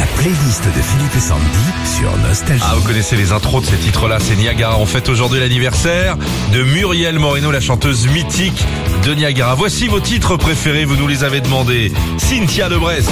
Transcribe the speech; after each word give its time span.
La 0.00 0.06
playlist 0.06 0.64
de 0.64 0.80
Philippe 0.80 1.20
Sandy 1.20 1.44
sur 1.84 2.16
Nostalgie. 2.26 2.64
Ah, 2.66 2.74
vous 2.74 2.82
connaissez 2.86 3.16
les 3.16 3.32
intros 3.32 3.60
de 3.60 3.66
ces 3.66 3.76
titres-là, 3.76 4.16
c'est 4.18 4.34
Niagara. 4.34 4.78
On 4.78 4.86
fête 4.86 5.10
aujourd'hui 5.10 5.40
l'anniversaire 5.40 6.16
de 6.54 6.62
Muriel 6.62 7.18
Moreno, 7.18 7.50
la 7.50 7.60
chanteuse 7.60 8.06
mythique 8.06 8.64
de 9.04 9.12
Niagara. 9.12 9.54
Voici 9.56 9.88
vos 9.88 10.00
titres 10.00 10.38
préférés, 10.38 10.86
vous 10.86 10.96
nous 10.96 11.06
les 11.06 11.22
avez 11.22 11.42
demandés. 11.42 11.92
Cynthia 12.16 12.70
de 12.70 12.78
Brest. 12.78 13.10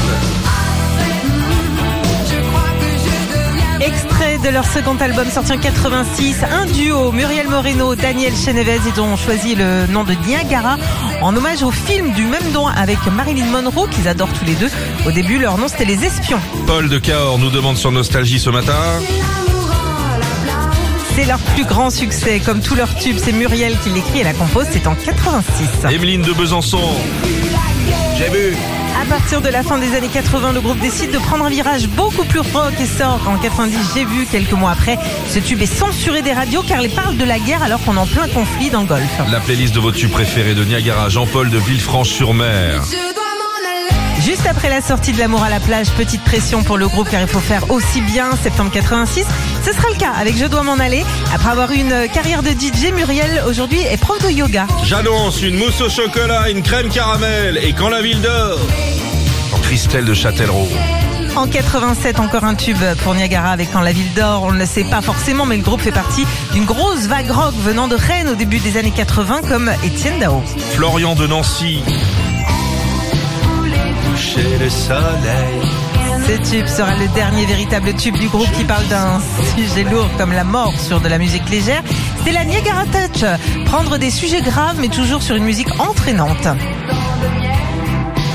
De 4.49 4.53
leur 4.55 4.65
second 4.65 4.97
album 4.97 5.29
sorti 5.31 5.53
en 5.53 5.59
86, 5.59 6.37
un 6.51 6.65
duo 6.67 7.13
Muriel 7.13 7.49
Moreno, 7.49 7.95
Daniel 7.95 8.33
Chenevez, 8.35 8.81
ils 8.87 8.99
ont 8.99 9.15
choisi 9.17 9.55
le 9.55 9.87
nom 9.89 10.05
de 10.05 10.15
Niagara 10.27 10.79
en 11.21 11.37
hommage 11.37 11.63
au 11.63 11.71
film 11.71 12.13
du 12.15 12.25
même 12.25 12.51
nom 12.53 12.67
avec 12.67 12.99
Marilyn 13.15 13.45
Monroe 13.47 13.89
qu'ils 13.89 14.09
adorent 14.09 14.33
tous 14.33 14.47
les 14.47 14.55
deux. 14.55 14.71
Au 15.07 15.11
début, 15.11 15.39
leur 15.39 15.59
nom 15.59 15.69
c'était 15.69 15.85
Les 15.85 16.03
Espions. 16.03 16.41
Paul 16.67 16.89
de 16.89 16.99
Cahors 16.99 17.39
nous 17.39 17.51
demande 17.51 17.77
sur 17.77 17.93
Nostalgie 17.93 18.39
ce 18.39 18.49
matin. 18.49 18.73
C'est 21.15 21.27
leur 21.27 21.41
plus 21.41 21.65
grand 21.65 21.91
succès, 21.91 22.41
comme 22.41 22.63
tous 22.63 22.75
leurs 22.75 22.95
tubes, 22.95 23.19
c'est 23.19 23.33
Muriel 23.33 23.77
qui 23.81 23.91
l'écrit 23.91 24.21
et 24.21 24.25
la 24.25 24.33
compose, 24.33 24.67
c'est 24.71 24.87
en 24.87 24.95
86. 24.95 25.93
Emeline 25.93 26.23
de 26.23 26.33
Besançon. 26.33 26.81
J'ai 28.17 28.29
vu. 28.31 28.57
À 29.01 29.05
partir 29.05 29.41
de 29.41 29.49
la 29.49 29.63
fin 29.63 29.79
des 29.79 29.95
années 29.95 30.09
80, 30.09 30.53
le 30.53 30.61
groupe 30.61 30.81
décide 30.81 31.11
de 31.13 31.19
prendre 31.19 31.45
un 31.45 31.49
virage 31.49 31.89
beaucoup 31.89 32.25
plus 32.25 32.41
rock 32.41 32.73
et 32.81 32.87
sort 32.87 33.21
en 33.29 33.39
90. 33.39 33.77
J'ai 33.95 34.05
vu 34.05 34.27
quelques 34.27 34.53
mois 34.53 34.73
après, 34.73 34.99
ce 35.29 35.39
tube 35.39 35.63
est 35.63 35.67
censuré 35.67 36.21
des 36.23 36.33
radios 36.33 36.63
car 36.63 36.81
il 36.81 36.91
parle 36.91 37.17
de 37.17 37.25
la 37.25 37.39
guerre 37.39 37.63
alors 37.63 37.81
qu'on 37.85 37.95
est 37.95 38.01
en 38.01 38.07
plein 38.07 38.29
conflit 38.29 38.71
dans 38.71 38.81
le 38.81 38.87
Golfe. 38.87 39.21
La 39.31 39.41
playlist 39.41 39.75
de 39.75 39.81
vos 39.81 39.93
tubes 39.93 40.11
préférés 40.11 40.55
de 40.55 40.65
Niagara, 40.65 41.09
Jean-Paul 41.09 41.51
de 41.51 41.59
Villefranche-sur-Mer. 41.59 42.83
Juste 44.29 44.47
après 44.47 44.69
la 44.69 44.83
sortie 44.83 45.13
de 45.13 45.19
L'amour 45.19 45.43
à 45.43 45.49
la 45.49 45.59
plage, 45.59 45.89
petite 45.93 46.23
pression 46.23 46.63
pour 46.63 46.77
le 46.77 46.87
groupe 46.87 47.09
car 47.09 47.23
il 47.23 47.27
faut 47.27 47.41
faire 47.41 47.71
aussi 47.71 48.03
bien, 48.03 48.29
septembre 48.43 48.71
86. 48.71 49.25
Ce 49.65 49.73
sera 49.73 49.89
le 49.89 49.95
cas 49.95 50.11
avec 50.11 50.37
Je 50.37 50.45
dois 50.45 50.63
m'en 50.63 50.75
aller. 50.75 51.03
Après 51.35 51.49
avoir 51.49 51.73
eu 51.73 51.77
une 51.77 52.07
carrière 52.13 52.43
de 52.43 52.51
DJ, 52.51 52.93
Muriel 52.93 53.43
aujourd'hui 53.49 53.81
est 53.81 53.97
prof 53.97 54.23
de 54.23 54.31
yoga. 54.31 54.67
J'annonce 54.85 55.41
une 55.41 55.57
mousse 55.57 55.81
au 55.81 55.89
chocolat, 55.89 56.51
une 56.51 56.61
crème 56.61 56.91
caramel 56.91 57.57
et 57.57 57.73
quand 57.73 57.89
la 57.89 58.03
ville 58.03 58.21
dort. 58.21 58.59
En 59.55 59.61
Christelle 59.61 60.05
de 60.05 60.13
Châtellerault. 60.13 60.69
En 61.35 61.47
87, 61.47 62.21
encore 62.21 62.45
un 62.45 62.55
tube 62.55 62.85
pour 63.03 63.15
Niagara 63.15 63.53
avec 63.53 63.73
Quand 63.73 63.81
la 63.81 63.93
ville 63.93 64.13
dort. 64.15 64.43
On 64.43 64.53
ne 64.53 64.59
le 64.59 64.67
sait 64.67 64.85
pas 64.85 65.01
forcément, 65.01 65.47
mais 65.47 65.57
le 65.57 65.63
groupe 65.63 65.81
fait 65.81 65.91
partie 65.91 66.27
d'une 66.53 66.67
grosse 66.67 67.07
vague 67.07 67.31
rock 67.31 67.55
venant 67.65 67.89
de 67.89 67.97
Rennes 67.97 68.29
au 68.29 68.35
début 68.35 68.59
des 68.59 68.77
années 68.77 68.93
80 68.95 69.41
comme 69.49 69.71
Étienne 69.85 70.19
Dao. 70.19 70.43
Florian 70.75 71.15
de 71.15 71.27
Nancy. 71.27 71.83
Toucher 74.19 74.59
le 74.59 74.69
soleil. 74.69 75.61
Ce 76.27 76.51
tube 76.51 76.67
sera 76.67 76.93
le 76.97 77.07
dernier 77.15 77.47
véritable 77.47 77.95
tube 77.95 78.17
du 78.17 78.27
groupe 78.27 78.51
qui 78.57 78.65
parle 78.65 78.85
d'un 78.89 79.21
sujet 79.55 79.85
lourd 79.85 80.11
comme 80.19 80.33
la 80.33 80.43
mort 80.43 80.75
sur 80.77 81.01
de 81.01 81.07
la 81.07 81.19
musique 81.19 81.49
légère. 81.49 81.85
C'est 82.25 82.33
la 82.33 82.45
Niagara 82.45 82.85
Touch. 82.87 83.25
Prendre 83.67 83.97
des 83.97 84.11
sujets 84.11 84.43
graves 84.43 84.81
mais 84.81 84.89
toujours 84.89 85.23
sur 85.23 85.37
une 85.37 85.45
musique 85.45 85.69
entraînante. 85.79 86.49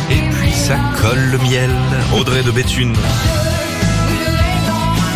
Et 0.10 0.22
puis 0.22 0.54
ça 0.54 0.78
colle 1.02 1.32
le 1.32 1.38
miel. 1.40 1.72
Audrey 2.18 2.44
de 2.44 2.52
Béthune. 2.52 2.96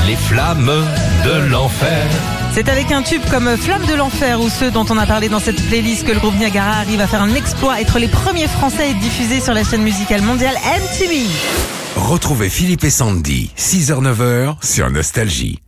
Les 0.06 0.18
flammes 0.18 0.86
de 1.24 1.50
l'enfer. 1.50 2.37
C'est 2.58 2.70
avec 2.70 2.92
un 2.92 3.04
tube 3.04 3.22
comme 3.30 3.56
Flamme 3.56 3.86
de 3.86 3.94
l'Enfer 3.94 4.42
ou 4.42 4.50
ceux 4.50 4.72
dont 4.72 4.88
on 4.90 4.98
a 4.98 5.06
parlé 5.06 5.30
dans 5.30 5.40
cette 5.40 5.64
playlist 5.68 6.08
que 6.08 6.12
le 6.12 6.18
groupe 6.18 6.34
Niagara 6.40 6.80
arrive 6.80 7.00
à 7.02 7.06
faire 7.06 7.22
un 7.22 7.36
exploit, 7.36 7.80
être 7.80 8.00
les 8.00 8.08
premiers 8.08 8.48
Français 8.48 8.82
à 8.82 8.88
être 8.88 8.98
diffusés 8.98 9.42
sur 9.42 9.54
la 9.54 9.64
chaîne 9.64 9.84
musicale 9.84 10.24
mondiale 10.24 10.56
MTV. 10.56 11.28
Retrouvez 11.98 12.50
Philippe 12.50 12.84
et 12.84 12.90
Sandy, 12.90 13.52
6h-9h 13.56 14.56
sur 14.66 14.90
Nostalgie. 14.90 15.60